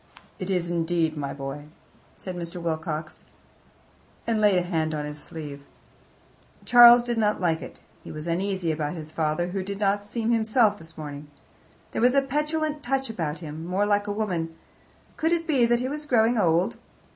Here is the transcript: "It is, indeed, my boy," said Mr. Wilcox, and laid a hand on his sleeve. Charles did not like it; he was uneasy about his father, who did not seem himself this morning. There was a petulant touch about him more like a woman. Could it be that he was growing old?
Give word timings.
"It 0.39 0.49
is, 0.49 0.71
indeed, 0.71 1.15
my 1.15 1.31
boy," 1.31 1.65
said 2.17 2.35
Mr. 2.35 2.59
Wilcox, 2.59 3.23
and 4.25 4.41
laid 4.41 4.57
a 4.57 4.63
hand 4.63 4.95
on 4.95 5.05
his 5.05 5.19
sleeve. 5.21 5.61
Charles 6.65 7.03
did 7.03 7.19
not 7.19 7.39
like 7.39 7.61
it; 7.61 7.83
he 8.03 8.11
was 8.11 8.25
uneasy 8.25 8.71
about 8.71 8.95
his 8.95 9.11
father, 9.11 9.49
who 9.49 9.61
did 9.61 9.77
not 9.77 10.03
seem 10.03 10.31
himself 10.31 10.79
this 10.79 10.97
morning. 10.97 11.27
There 11.91 12.01
was 12.01 12.15
a 12.15 12.23
petulant 12.23 12.81
touch 12.81 13.11
about 13.11 13.39
him 13.45 13.63
more 13.63 13.85
like 13.85 14.07
a 14.07 14.11
woman. 14.11 14.55
Could 15.17 15.33
it 15.33 15.45
be 15.45 15.67
that 15.67 15.81
he 15.81 15.87
was 15.87 16.07
growing 16.07 16.35
old? 16.35 16.77